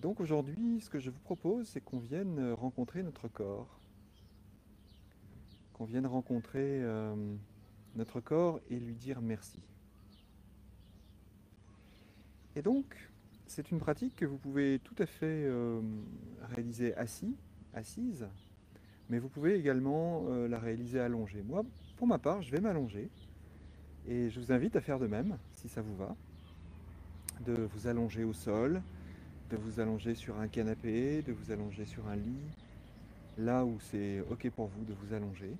[0.00, 3.80] Donc aujourd'hui, ce que je vous propose, c'est qu'on vienne rencontrer notre corps,
[5.72, 7.14] qu'on vienne rencontrer euh,
[7.96, 9.60] notre corps et lui dire merci.
[12.54, 12.84] Et donc,
[13.46, 15.80] c'est une pratique que vous pouvez tout à fait euh,
[16.54, 17.34] réaliser assis,
[17.74, 18.28] assise,
[19.10, 21.42] mais vous pouvez également euh, la réaliser allongée.
[21.42, 21.64] Moi,
[21.96, 23.10] pour ma part, je vais m'allonger
[24.06, 26.14] et je vous invite à faire de même, si ça vous va,
[27.44, 28.80] de vous allonger au sol,
[29.50, 32.50] de vous allonger sur un canapé, de vous allonger sur un lit,
[33.38, 35.52] là où c'est OK pour vous de vous allonger,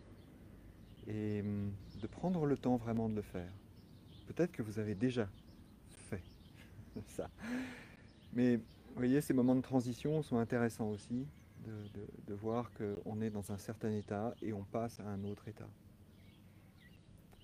[1.07, 3.51] et hum, de prendre le temps vraiment de le faire.
[4.27, 5.29] Peut-être que vous avez déjà
[5.89, 6.23] fait
[7.09, 7.31] ça.
[8.35, 8.63] Mais vous
[8.97, 11.27] voyez, ces moments de transition sont intéressants aussi,
[11.65, 15.49] de, de voir qu'on est dans un certain état et on passe à un autre
[15.49, 15.69] état.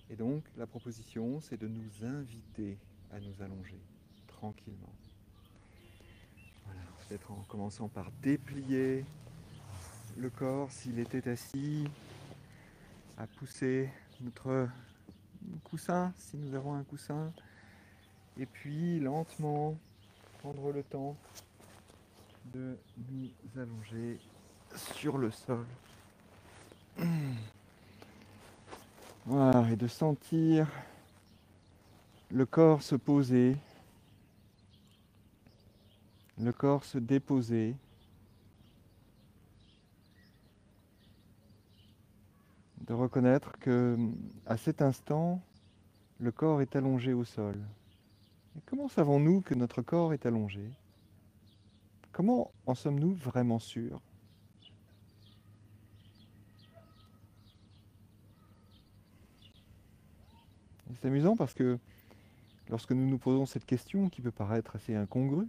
[0.09, 2.77] Et donc, la proposition, c'est de nous inviter
[3.11, 3.79] à nous allonger
[4.27, 4.93] tranquillement.
[7.07, 9.05] Peut-être en commençant par déplier
[10.17, 11.87] le corps s'il était assis,
[13.17, 13.89] à pousser
[14.21, 14.67] notre
[15.63, 17.31] coussin si nous avons un coussin,
[18.39, 19.77] et puis lentement
[20.39, 21.15] prendre le temps
[22.53, 22.77] de
[23.09, 23.29] nous
[23.61, 24.19] allonger
[24.75, 25.65] sur le sol.
[29.25, 30.67] Voilà, et de sentir
[32.31, 33.57] le corps se poser,
[36.37, 37.75] le corps se déposer.
[42.81, 43.97] De reconnaître que
[44.45, 45.41] à cet instant,
[46.19, 47.59] le corps est allongé au sol.
[48.65, 50.71] Comment savons-nous que notre corps est allongé?
[52.11, 54.01] Comment en sommes-nous vraiment sûrs?
[60.93, 61.77] C'est amusant parce que
[62.69, 65.47] lorsque nous nous posons cette question qui peut paraître assez incongrue,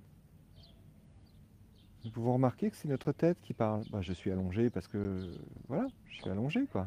[2.06, 3.82] nous pouvons remarquer que c'est notre tête qui parle.
[3.90, 6.86] Bah, je suis allongé parce que voilà, je suis allongé quoi.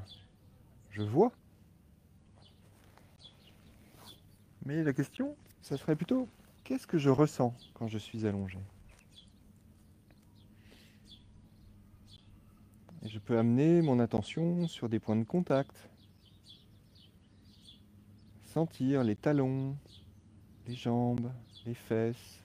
[0.91, 1.33] Je vois.
[4.65, 6.29] Mais la question, ça serait plutôt
[6.63, 8.59] qu'est-ce que je ressens quand je suis allongé?
[13.03, 15.89] Je peux amener mon attention sur des points de contact
[18.45, 19.75] sentir les talons,
[20.65, 21.29] les jambes,
[21.65, 22.41] les fesses,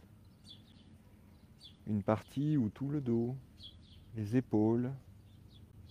[1.86, 3.36] une partie ou tout le dos,
[4.16, 4.92] les épaules,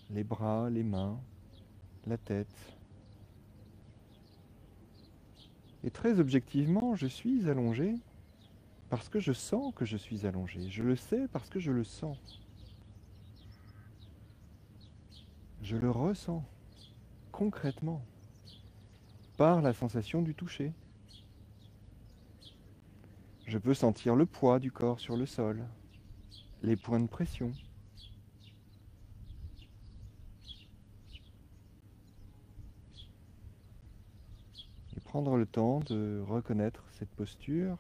[0.10, 1.20] les bras, les mains,
[2.08, 2.78] la tête.
[5.84, 7.96] Et très objectivement, je suis allongé
[8.90, 10.70] parce que je sens que je suis allongé.
[10.70, 12.42] Je le sais parce que je le sens.
[15.62, 16.44] Je le ressens
[17.32, 18.06] concrètement
[19.38, 20.74] par la sensation du toucher.
[23.46, 25.66] Je peux sentir le poids du corps sur le sol,
[26.64, 27.54] les points de pression.
[34.96, 37.78] Et prendre le temps de reconnaître cette posture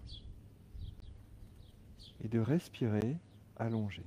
[2.23, 3.17] et de respirer
[3.55, 4.03] allongé.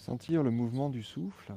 [0.00, 1.52] Sentir le mouvement du souffle.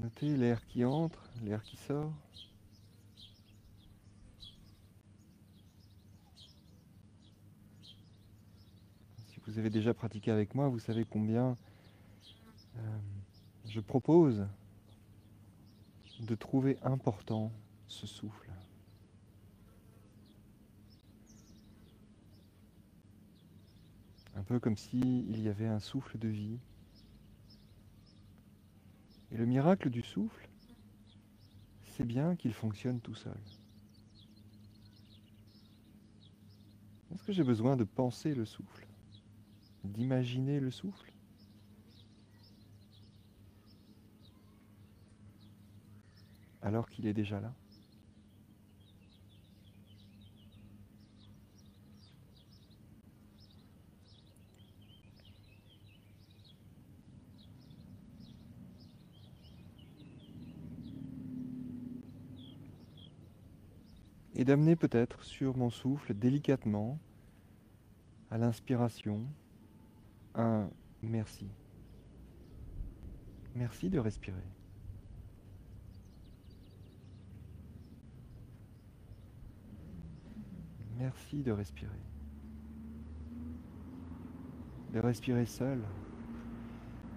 [0.00, 2.12] Notez l'air qui entre, l'air qui sort.
[9.28, 11.56] Si vous avez déjà pratiqué avec moi, vous savez combien
[12.76, 12.98] euh,
[13.66, 14.46] je propose
[16.18, 17.52] de trouver important
[17.86, 18.50] ce souffle.
[24.36, 26.58] Un peu comme s'il y avait un souffle de vie.
[29.30, 30.48] Et le miracle du souffle,
[31.84, 33.38] c'est bien qu'il fonctionne tout seul.
[37.12, 38.86] Est-ce que j'ai besoin de penser le souffle?
[39.84, 41.12] D'imaginer le souffle?
[46.60, 47.52] Alors qu'il est déjà là
[64.34, 66.98] et d'amener peut-être sur mon souffle délicatement
[68.30, 69.26] à l'inspiration
[70.34, 70.68] un
[71.02, 71.46] merci.
[73.54, 74.42] Merci de respirer.
[80.98, 81.90] Merci de respirer.
[84.92, 85.80] De respirer seul.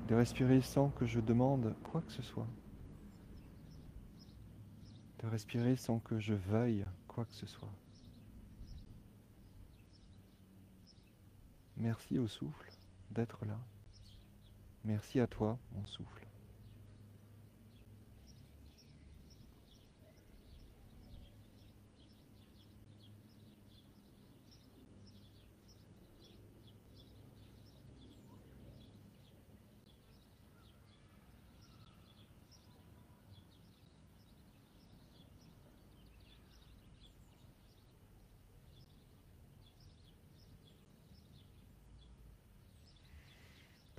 [0.08, 2.48] De respirer sans que je demande quoi que ce soit.
[5.20, 6.86] De respirer sans que je veuille
[7.18, 7.74] quoi que ce soit.
[11.78, 12.72] Merci au souffle
[13.10, 13.58] d'être là.
[14.84, 16.27] Merci à toi, mon souffle.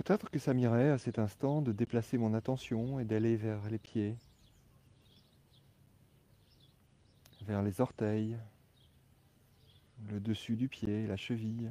[0.09, 3.77] Peut-être que ça m'irait à cet instant de déplacer mon attention et d'aller vers les
[3.77, 4.17] pieds,
[7.43, 8.39] vers les orteils,
[10.09, 11.71] le dessus du pied, la cheville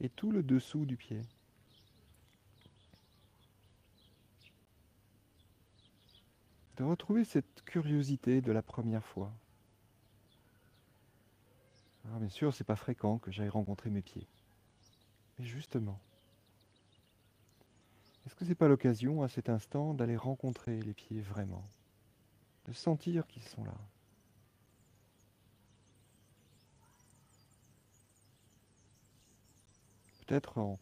[0.00, 1.20] et tout le dessous du pied.
[6.78, 9.30] De retrouver cette curiosité de la première fois.
[12.06, 14.26] Alors ah, bien sûr, c'est pas fréquent que j'aille rencontrer mes pieds.
[15.38, 16.00] Mais justement,
[18.28, 21.64] est-ce que ce n'est pas l'occasion à cet instant d'aller rencontrer les pieds vraiment?
[22.66, 23.72] De sentir qu'ils sont là
[30.26, 30.78] Peut-être en,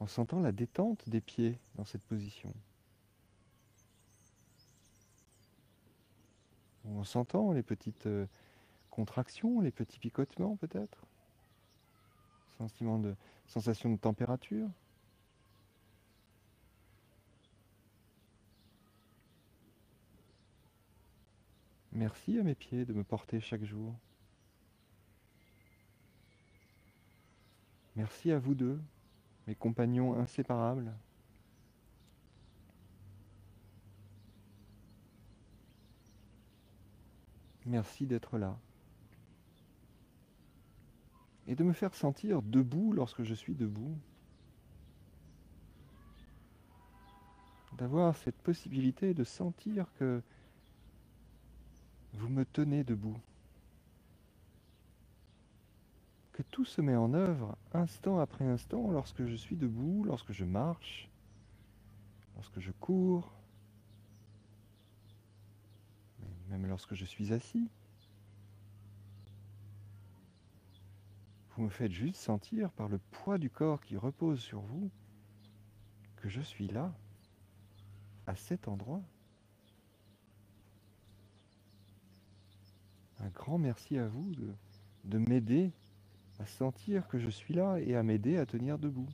[0.00, 2.54] en sentant la détente des pieds dans cette position.
[6.86, 8.24] Ou en sentant les petites euh,
[8.88, 11.04] contractions, les petits picotements peut-être?
[12.56, 12.98] Sentiment
[13.46, 14.70] sensation de température?
[21.98, 23.92] Merci à mes pieds de me porter chaque jour.
[27.96, 28.80] Merci à vous deux,
[29.48, 30.94] mes compagnons inséparables.
[37.66, 38.56] Merci d'être là.
[41.48, 43.98] Et de me faire sentir debout lorsque je suis debout.
[47.76, 50.22] D'avoir cette possibilité de sentir que
[52.14, 53.18] vous me tenez debout.
[56.32, 60.44] Que tout se met en œuvre instant après instant lorsque je suis debout, lorsque je
[60.44, 61.08] marche,
[62.36, 63.32] lorsque je cours,
[66.48, 67.68] même lorsque je suis assis.
[71.56, 74.90] Vous me faites juste sentir par le poids du corps qui repose sur vous
[76.16, 76.92] que je suis là,
[78.26, 79.02] à cet endroit.
[83.20, 84.32] Un grand merci à vous
[85.04, 85.72] de, m'aider
[86.38, 89.08] à sentir que je suis là et à m'aider à tenir debout.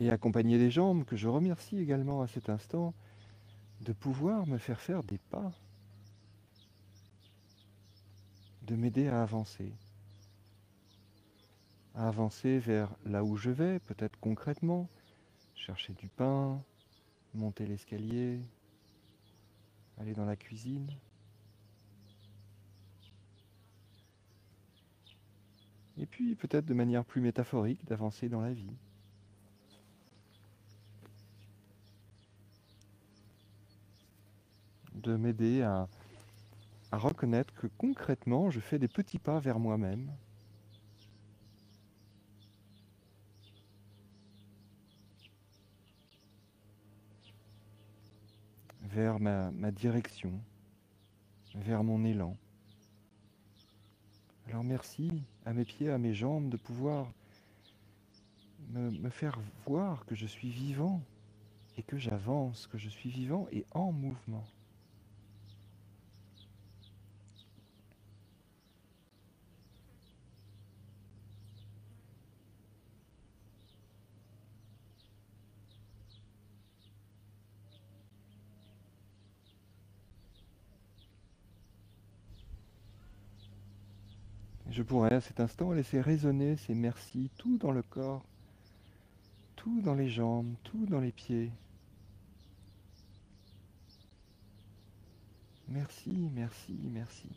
[0.00, 2.92] Et accompagner les jambes, que je remercie également à cet instant,
[3.80, 5.52] de pouvoir me faire faire des pas,
[8.62, 9.72] de m'aider à avancer,
[11.94, 14.88] à avancer vers là où je vais, peut-être concrètement,
[15.54, 16.60] chercher du pain,
[17.34, 18.40] monter l'escalier,
[19.98, 20.88] aller dans la cuisine.
[25.98, 28.76] Et puis peut-être de manière plus métaphorique d'avancer dans la vie.
[34.94, 35.88] De m'aider à,
[36.92, 40.10] reconnaître que concrètement je fais des petits pas vers moi-même
[48.92, 50.38] vers ma, direction,
[51.54, 52.36] vers mon élan.
[54.48, 57.10] Alors merci à mes pieds, à mes jambes de pouvoir
[58.68, 61.00] me, faire voir que je suis vivant
[61.78, 64.44] et que j'avance, que je suis vivant et en mouvement.
[84.72, 88.24] Je pourrais à cet instant laisser résonner ces merci tout dans le corps,
[89.54, 91.52] tout dans les jambes, tout dans les pieds.
[95.68, 97.28] Merci, merci, merci.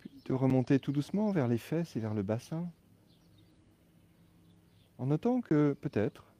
[0.00, 2.70] Puis de remonter tout doucement vers les fesses et vers le bassin.
[4.98, 6.31] en notant que peut-être,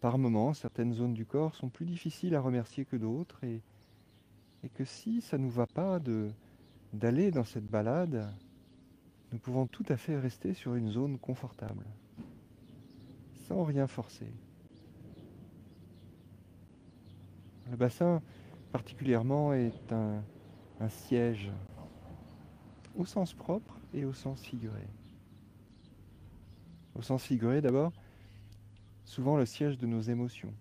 [0.00, 3.62] par moments, certaines zones du corps sont plus difficiles à remercier que d'autres et,
[4.74, 5.98] que si ça ne nous va pas
[6.92, 8.30] d'aller dans cette balade,
[9.32, 11.84] nous pouvons tout à fait rester sur une zone confortable,
[13.46, 14.32] sans rien forcer.
[17.70, 18.20] Le bassin
[18.72, 21.50] particulièrement est un siège
[22.96, 24.86] au sens propre et au sens figuré.
[26.94, 27.92] Au sens figuré d'abord,
[29.10, 30.54] souvent le siège de nos émotions.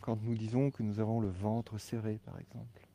[0.00, 2.88] Quand nous disons que nous avons le ventre serré, par exemple.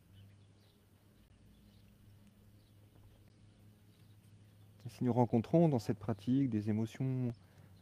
[4.87, 7.33] Si nous rencontrons dans cette pratique des émotions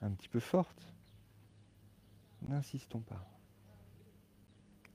[0.01, 0.91] un petit peu fortes,
[2.47, 3.29] n'insistons pas.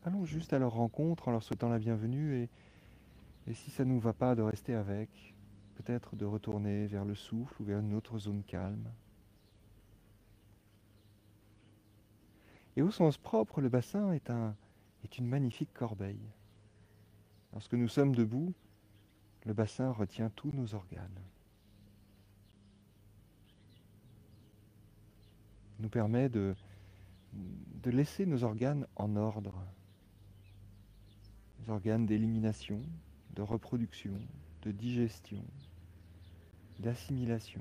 [0.02, 2.50] Allons juste à leur rencontre en leur souhaitant la bienvenue et,
[3.46, 5.34] et si ça ne nous va pas de rester avec,
[5.76, 8.90] peut-être de retourner vers le souffle ou vers une autre zone calme.
[12.76, 14.54] Et au sens propre, le bassin est, un,
[15.04, 16.28] est une magnifique corbeille.
[17.52, 18.52] Lorsque nous sommes debout,
[19.44, 21.20] le bassin retient tous nos organes.
[25.78, 26.54] nous permet de,
[27.82, 29.54] de laisser nos organes en ordre.
[31.60, 32.80] Les organes d'élimination,
[33.34, 34.18] de reproduction,
[34.62, 35.44] de digestion,
[36.78, 37.60] d'assimilation.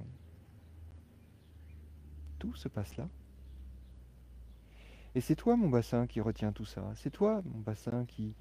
[2.39, 3.07] Tout se passe là.
[5.15, 6.91] Et c'est toi, mon bassin, qui retient tout ça.
[6.95, 8.35] C'est toi, mon bassin, qui,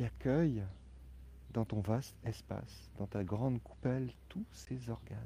[0.00, 0.62] accueille
[1.52, 5.18] dans ton vaste espace, dans ta grande coupelle, tous ces organes.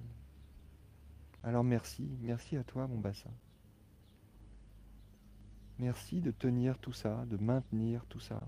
[1.43, 3.31] Alors merci, merci à toi, mon bassin.
[5.79, 8.41] Merci de tenir tout ça, de maintenir tout ça.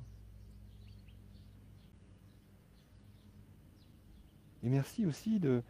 [4.62, 5.62] Et merci aussi de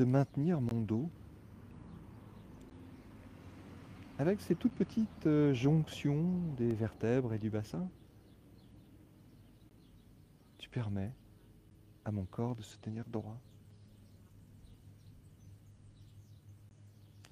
[0.00, 1.12] maintenir mon dos
[4.22, 7.88] avec ces toutes petites euh, jonctions des vertèbres et du bassin.
[10.58, 11.10] Tu permets
[12.04, 13.36] à mon corps de se tenir droit.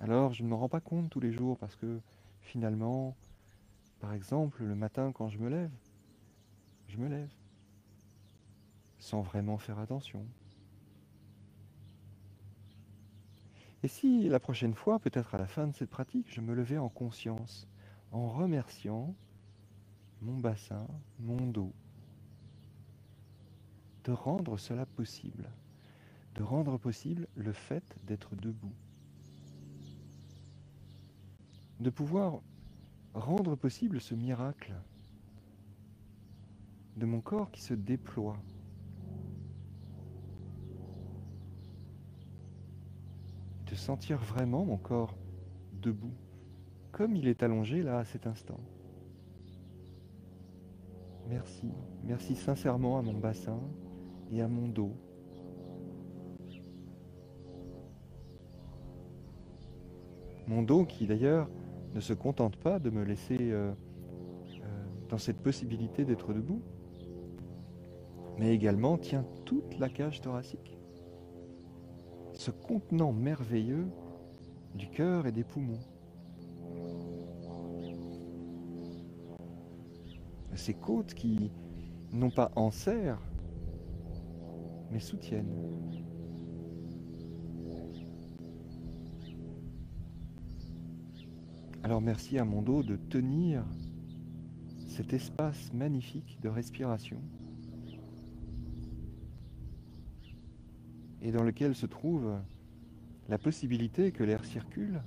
[0.01, 2.01] Alors je ne me rends pas compte tous les jours parce que
[2.41, 3.17] finalement,
[4.01, 5.71] par exemple, le matin quand je me lève,
[6.89, 7.31] je me lève
[8.99, 10.27] sans vraiment faire attention.
[13.83, 16.77] Et si la prochaine fois, peut-être à la fin de cette pratique, je me levais
[16.77, 17.67] en conscience,
[18.13, 19.15] en remerciant
[20.21, 20.87] mon bassin,
[21.19, 21.73] mon dos,
[24.05, 25.51] de rendre cela possible,
[26.35, 28.75] de rendre possible le fait d'être debout,
[31.79, 32.43] de pouvoir
[33.15, 34.75] rendre possible ce miracle
[36.97, 38.37] de mon corps qui se déploie,
[43.71, 45.17] de sentir vraiment mon corps
[45.81, 46.15] debout,
[46.91, 48.61] comme il est allongé là à cet instant.
[51.29, 51.71] Merci,
[52.03, 53.61] merci sincèrement à mon bassin
[54.33, 54.97] et à mon dos.
[60.49, 61.49] Mon dos qui d'ailleurs
[61.95, 66.63] ne se contente pas de me laisser euh, euh, dans cette possibilité d'être debout,
[68.37, 70.80] mais également tient toute la cage thoracique
[72.41, 73.87] ce contenant merveilleux
[74.75, 75.79] du cœur et des poumons.
[80.55, 81.53] Ces côtes qui,
[82.15, 83.21] non pas enserrent,
[84.91, 85.53] mais soutiennent.
[91.83, 93.67] Alors merci à mon dos de tenir
[94.87, 97.21] cet espace magnifique de respiration.
[101.23, 102.39] Et dans lequel se trouve
[103.29, 105.03] la possibilité que l'air circule,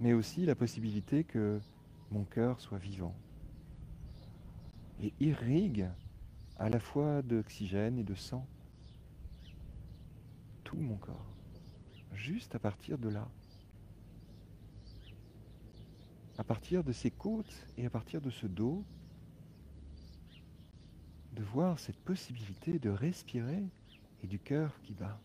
[0.00, 1.60] mais aussi la possibilité que
[2.10, 3.14] mon cœur soit vivant.
[5.02, 5.88] Et irrigue
[6.56, 8.46] à la fois d'oxygène et de sang
[10.62, 11.36] tout mon corps,
[12.12, 13.28] juste à partir de là,
[16.38, 18.84] à partir de ces côtes et à partir de ce dos,
[21.32, 23.64] de voir cette possibilité de respirer
[24.24, 25.20] et du cœur qui bat.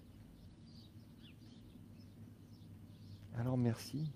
[3.37, 4.11] Alors merci,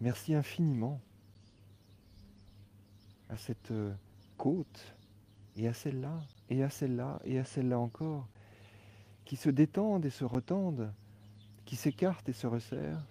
[0.00, 1.00] merci infiniment
[3.28, 3.94] à cette euh,
[4.36, 4.96] côte
[5.54, 6.18] et à celle-là,
[6.50, 8.26] et à celle-là, et à celle-là encore,
[9.24, 10.92] qui se détendent et se retendent,
[11.64, 13.06] qui s'écartent et se resserrent,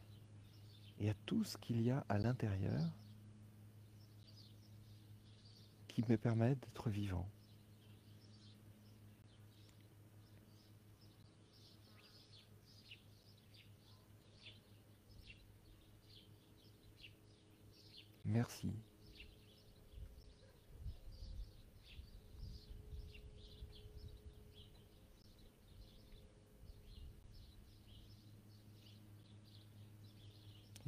[0.99, 2.81] et à tout ce qu'il y a à l'intérieur
[5.87, 7.29] qui me permet d'être vivant.
[18.25, 18.71] Merci.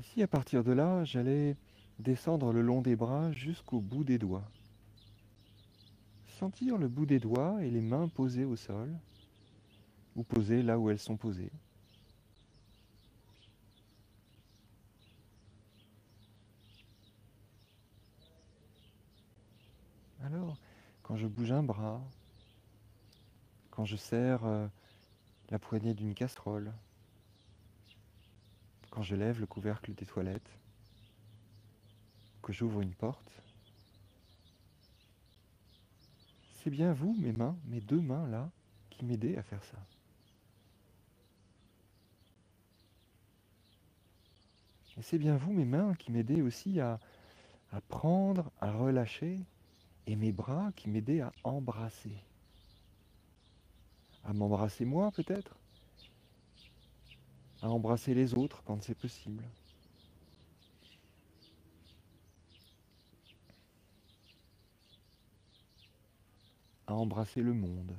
[0.04, 1.56] Si à partir de là, j'allais
[2.00, 4.50] descendre le long des bras jusqu'au bout des doigts
[6.40, 8.96] Sentir le bout des doigts et les mains posées au sol,
[10.16, 11.52] ou posées là où elles sont posées.
[20.24, 20.58] Alors,
[21.08, 22.02] quand je bouge un bras,
[23.72, 24.68] quand je serre euh,
[25.50, 26.74] la poignée d'une casserole,
[28.90, 30.52] quand je lève le couvercle des toilettes,
[32.42, 33.32] que j'ouvre une porte,
[36.62, 38.50] c'est bien vous, mes mains, mes deux mains là,
[38.90, 39.78] qui m'aidez à faire ça.
[44.98, 47.00] Et c'est bien vous, mes mains, qui m'aidez aussi à,
[47.72, 49.40] à prendre, à relâcher,
[50.08, 52.18] et mes bras qui m'aidaient à embrasser.
[54.24, 55.56] À m'embrasser moi peut-être,
[57.62, 59.44] à embrasser les autres quand c'est possible.
[66.90, 67.94] à embrasser le monde.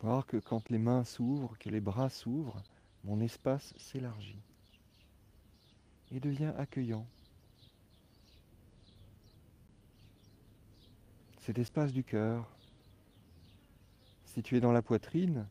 [0.00, 2.62] Voir que quand les mains s'ouvrent, que les bras s'ouvrent,
[3.04, 4.40] mon espace s'élargit
[6.12, 7.06] et devient accueillant.
[11.38, 12.48] Cet espace du cœur,
[14.24, 15.46] situé dans la poitrine,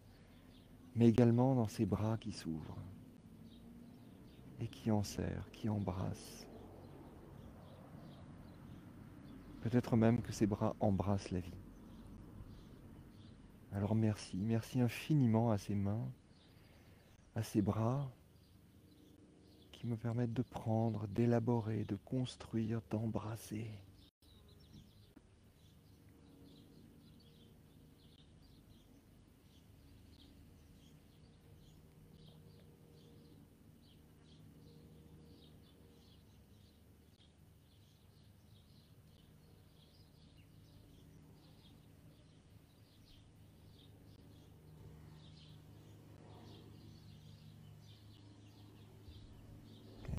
[0.95, 2.77] mais également dans ses bras qui s'ouvrent
[4.59, 6.47] et qui en serrent, qui embrassent.
[9.61, 11.53] Peut-être même que ses bras embrassent la vie.
[13.71, 16.09] Alors merci, merci infiniment à ses mains,
[17.35, 18.09] à ses bras,
[19.79, 23.71] qui me permettent de prendre, d'élaborer, de construire, d'embrasser.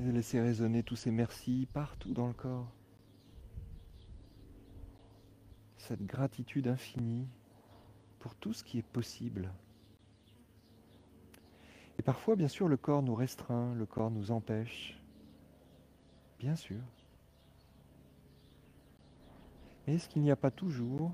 [0.03, 2.67] Laisser résonner tous ces merci partout dans le corps.
[5.77, 7.29] Cette gratitude infinie
[8.19, 9.53] pour tout ce qui est possible.
[11.99, 14.99] Et parfois, bien sûr, le corps nous restreint, le corps nous empêche.
[16.39, 16.81] Bien sûr.
[19.87, 21.13] Mais est-ce qu'il n'y a pas toujours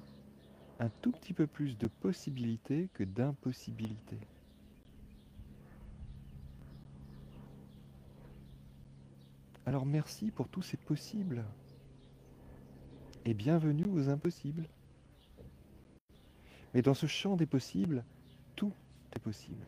[0.78, 4.20] un tout petit peu plus de possibilités que d'impossibilités?
[9.66, 11.44] Alors merci pour tous ces possibles.
[13.24, 14.68] Et bienvenue aux impossibles.
[16.72, 18.04] Mais dans ce champ des possibles,
[18.54, 18.72] tout
[19.12, 19.66] est possible.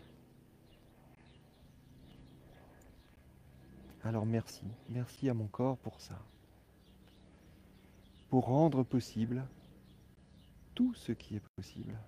[4.04, 6.22] Alors merci, merci à mon corps pour ça.
[8.30, 9.44] Pour rendre possible
[10.76, 11.98] tout ce qui est possible.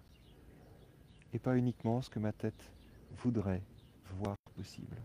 [1.33, 2.71] Et pas uniquement ce que ma tête
[3.17, 3.65] voudrait
[4.17, 4.97] voir possible.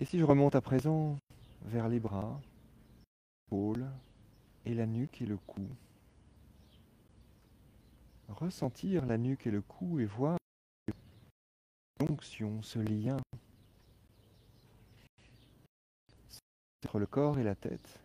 [0.00, 1.18] Et si je remonte à présent
[1.66, 2.40] vers les bras,
[3.44, 3.86] l'épaule
[4.64, 5.60] et la nuque et le cou,
[8.28, 10.38] ressentir la nuque et le cou et voir
[12.00, 13.18] l'onction, ce lien.
[16.82, 18.00] Entre le corps et la tête,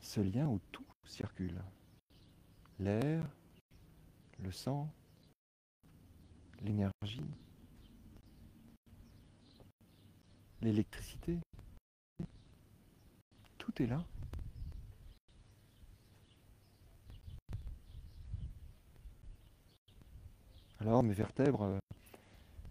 [0.00, 1.60] ce lien où tout circule,
[2.78, 3.28] l'air,
[4.38, 4.88] le sang,
[6.62, 7.26] l'énergie,
[10.64, 11.38] l'électricité.
[13.58, 14.02] Tout est là.
[20.80, 21.78] Alors mes vertèbres euh,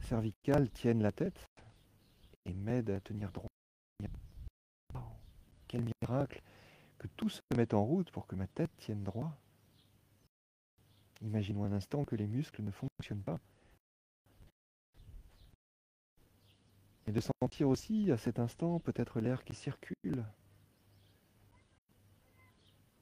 [0.02, 1.46] cervicales tiennent la tête
[2.46, 3.48] et m'aident à tenir droit.
[5.68, 6.42] quel miracle
[7.00, 9.36] que tout se mette en route pour que ma tête tienne droit.
[11.22, 13.40] Imaginons un instant que les muscles ne fonctionnent pas.
[17.08, 20.26] Et de sentir aussi à cet instant peut-être l'air qui circule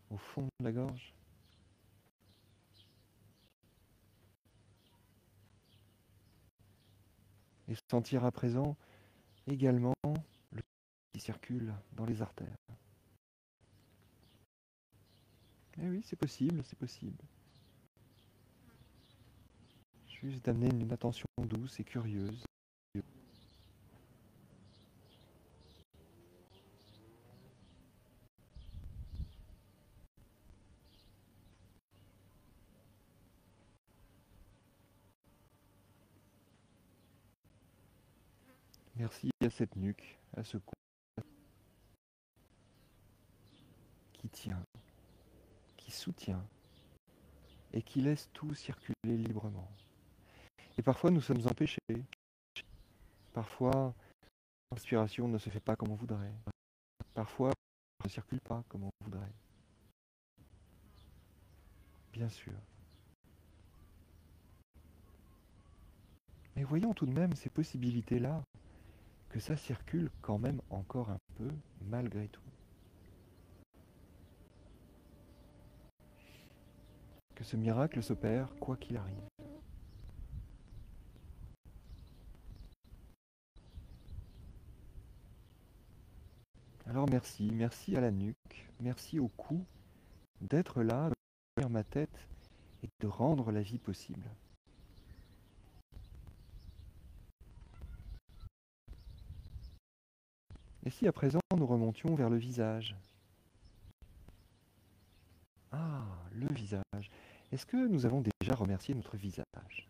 [0.09, 1.13] au fond de la gorge.
[7.67, 8.75] Et sentir à présent
[9.47, 9.93] également
[10.51, 10.61] le
[11.13, 12.57] qui circule dans les artères.
[15.81, 17.23] Eh oui, c'est possible, c'est possible.
[20.07, 22.43] Juste d'amener une attention douce et curieuse.
[39.11, 40.73] Merci à cette nuque, à ce cou
[44.13, 44.63] qui tient,
[45.75, 46.41] qui soutient
[47.73, 49.69] et qui laisse tout circuler librement.
[50.77, 52.05] Et parfois nous sommes empêchés.
[53.33, 53.93] Parfois,
[54.71, 56.33] l'inspiration ne se fait pas comme on voudrait.
[57.13, 57.51] Parfois,
[58.05, 59.33] ne circule pas comme on voudrait.
[62.13, 62.53] Bien sûr.
[66.55, 68.41] Mais voyons tout de même ces possibilités-là
[69.31, 71.49] que ça circule quand même encore un peu
[71.85, 72.41] malgré tout.
[77.33, 79.15] Que ce miracle s'opère quoi qu'il arrive.
[86.85, 89.63] Alors merci, merci à la nuque, merci au cou
[90.41, 91.09] d'être là,
[91.57, 92.27] de ma tête
[92.83, 94.29] et de rendre la vie possible.
[100.83, 102.95] Et si à présent nous remontions vers le visage?
[105.71, 107.11] Ah, le visage.
[107.51, 109.87] Est-ce que nous avons déjà remercié notre visage?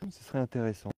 [0.00, 0.90] Comme ce serait intéressant.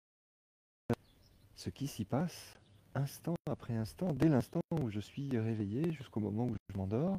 [1.55, 2.59] Ce qui s'y passe,
[2.95, 7.19] instant après instant, dès l'instant où je suis réveillé jusqu'au moment où je m'endors,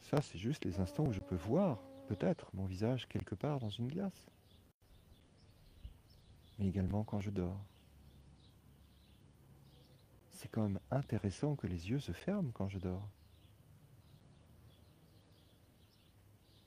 [0.00, 3.70] ça c'est juste les instants où je peux voir, peut-être, mon visage quelque part dans
[3.70, 4.26] une glace.
[6.58, 7.60] Mais également quand je dors
[10.42, 13.08] c'est quand même intéressant que les yeux se ferment quand je dors.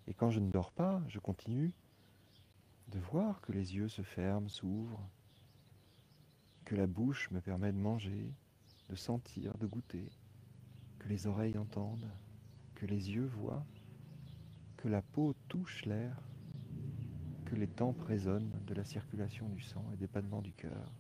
[0.07, 1.73] Et quand je ne dors pas, je continue
[2.87, 5.05] de voir que les yeux se ferment, s'ouvrent,
[6.63, 8.31] que la bouche me permet de manger,
[8.89, 10.07] de sentir, de goûter,
[10.99, 12.09] que les oreilles entendent,
[12.75, 13.65] que les yeux voient,
[14.77, 16.15] que la peau touche l'air,
[17.43, 20.93] que les tempes résonnent de la circulation du sang et des battements du cœur.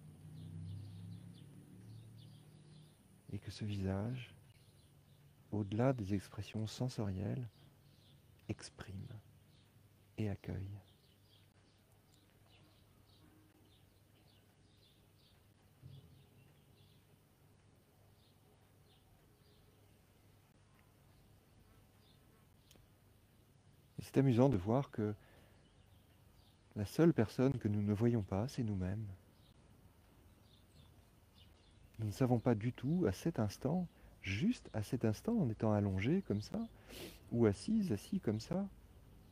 [3.31, 4.33] Et que ce visage,
[5.51, 7.47] au-delà des expressions sensorielles,
[8.49, 9.07] exprime
[10.17, 10.79] et accueille.
[24.05, 25.13] c'est amusant de voir que
[26.75, 29.05] la seule personne que nous ne voyons pas, c'est nous-mêmes.
[31.99, 33.87] Nous ne savons pas du tout à cet instant,
[34.21, 36.59] juste à cet instant, en étant allongé comme ça,
[37.31, 38.67] ou assise, assis comme ça,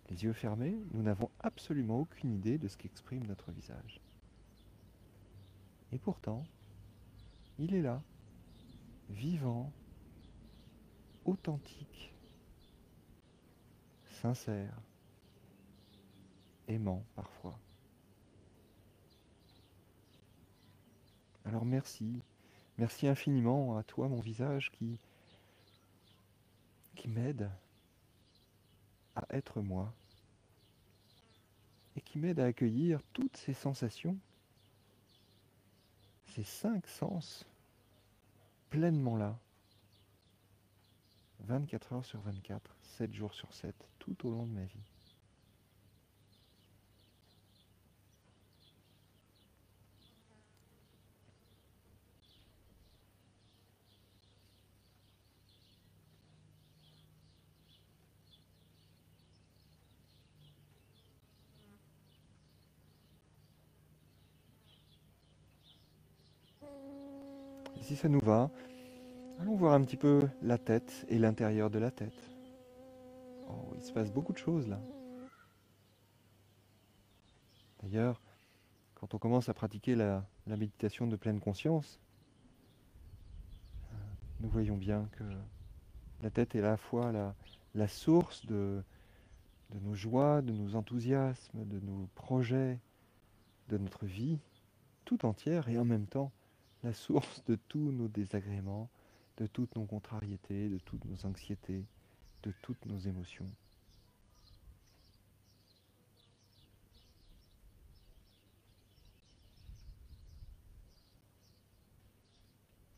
[0.09, 3.99] les yeux fermés, nous n'avons absolument aucune idée de ce qu'exprime notre visage.
[5.91, 6.43] Et pourtant,
[7.59, 8.01] il est là,
[9.09, 9.71] vivant,
[11.25, 12.13] authentique,
[14.07, 14.77] sincère,
[16.67, 17.59] aimant parfois.
[21.45, 22.21] Alors merci
[22.77, 24.99] Merci infiniment à toi, mon visage, qui,
[27.05, 27.51] m'aide
[29.15, 29.93] à être moi
[31.97, 34.17] et qui m'aide à accueillir toutes ces sensations,
[36.27, 37.45] ces cinq sens
[38.69, 39.37] pleinement là,
[41.41, 44.92] 24 heures sur 24, 7 jours sur 7, tout au long de ma vie.
[67.93, 68.49] Si ça nous va,
[69.39, 72.31] allons voir un petit peu la tête et l'intérieur de la tête.
[73.47, 74.81] Oh, il se passe beaucoup de choses là.
[77.83, 78.19] D'ailleurs,
[78.95, 81.99] quand on commence à pratiquer la, méditation de pleine conscience,
[84.39, 85.23] nous voyons bien que
[86.23, 87.11] la tête est à la fois
[87.75, 88.81] la, source de,
[89.69, 92.79] de nos joies, de nos enthousiasmes, de nos projets,
[93.69, 94.39] de notre vie
[95.05, 96.31] tout entière et en même temps
[96.83, 98.89] la source de tous nos désagréments,
[99.37, 101.85] de toutes nos contrariétés, de toutes nos anxiétés,
[102.43, 103.47] de toutes nos émotions.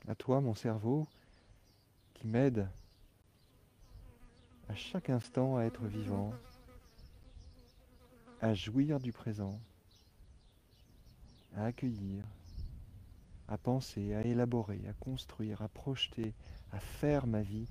[0.07, 1.07] À toi, mon cerveau,
[2.15, 2.67] qui m'aide
[4.67, 6.33] à chaque instant à être vivant,
[8.41, 9.59] à jouir du présent,
[11.55, 12.23] à accueillir,
[13.47, 16.33] à penser, à élaborer, à construire, à projeter,
[16.71, 17.67] à faire ma vie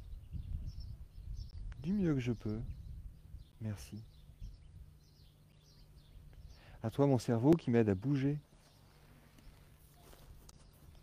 [1.83, 2.61] du mieux que je peux.
[3.61, 4.03] Merci.
[6.83, 8.39] À toi mon cerveau qui m'aide à bouger,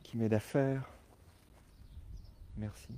[0.03, 0.87] qui m'aide à faire.
[2.57, 2.95] Merci.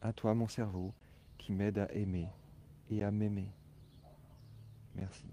[0.00, 0.92] À toi mon cerveau
[1.38, 2.28] qui m'aide à aimer
[2.90, 3.48] et à m'aimer.
[4.94, 5.26] Merci.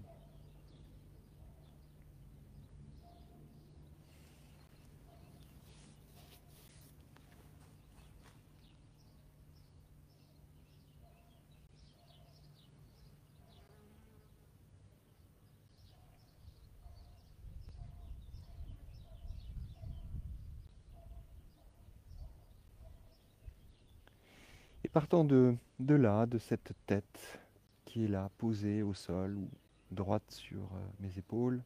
[24.79, 27.40] Et partant de, là, de cette tête
[27.84, 29.48] qui est là, posée au sol ou
[29.90, 31.62] droite sur euh, mes épaules,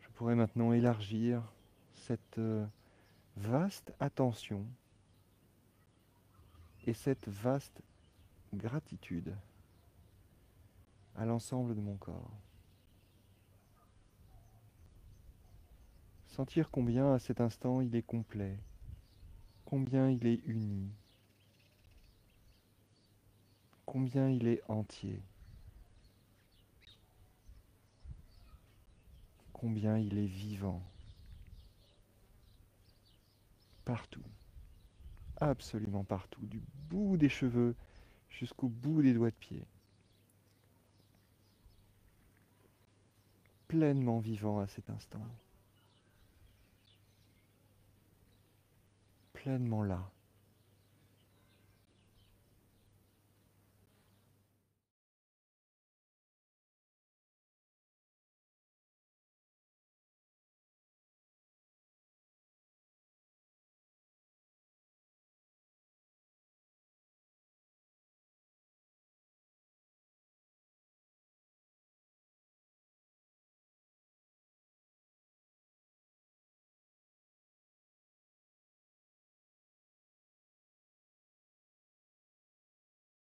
[0.00, 1.42] je pourrais maintenant élargir
[1.94, 2.66] cette euh,
[3.36, 4.64] vaste attention
[6.86, 7.82] et cette vaste
[8.54, 9.34] gratitude
[11.16, 12.32] à l'ensemble de mon corps.
[16.26, 18.58] Sentir combien à cet instant il est complet,
[19.64, 20.88] combien il est uni,
[23.88, 25.18] combien il est entier,
[29.54, 30.82] combien il est vivant,
[33.86, 34.20] partout,
[35.38, 37.74] absolument partout, du bout des cheveux
[38.28, 39.64] jusqu'au bout des doigts de pied.
[43.68, 45.26] Pleinement vivant à cet instant.
[49.32, 50.10] Pleinement là.